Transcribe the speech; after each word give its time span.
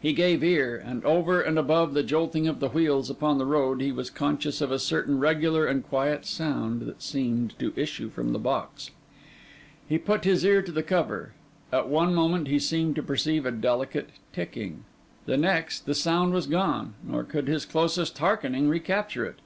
He 0.00 0.12
gave 0.12 0.44
ear; 0.44 0.76
and 0.76 1.04
over 1.04 1.40
and 1.40 1.58
above 1.58 1.92
the 1.92 2.04
jolting 2.04 2.46
of 2.46 2.60
the 2.60 2.68
wheels 2.68 3.10
upon 3.10 3.38
the 3.38 3.44
road, 3.44 3.80
he 3.80 3.90
was 3.90 4.10
conscious 4.10 4.60
of 4.60 4.70
a 4.70 4.78
certain 4.78 5.18
regular 5.18 5.66
and 5.66 5.82
quiet 5.82 6.24
sound 6.24 6.82
that 6.82 7.02
seemed 7.02 7.58
to 7.58 7.72
issue 7.74 8.08
from 8.08 8.32
the 8.32 8.38
box. 8.38 8.92
He 9.88 9.98
put 9.98 10.22
his 10.22 10.44
ear 10.44 10.62
to 10.62 10.70
the 10.70 10.84
cover; 10.84 11.32
at 11.72 11.88
one 11.88 12.14
moment, 12.14 12.46
he 12.46 12.60
seemed 12.60 12.94
to 12.94 13.02
perceive 13.02 13.44
a 13.44 13.50
delicate 13.50 14.10
ticking: 14.32 14.84
the 15.26 15.36
next, 15.36 15.84
the 15.84 15.96
sound 15.96 16.32
was 16.32 16.46
gone, 16.46 16.94
nor 17.02 17.24
could 17.24 17.48
his 17.48 17.64
closest 17.64 18.16
hearkening 18.18 18.68
recapture 18.68 19.24
it. 19.26 19.40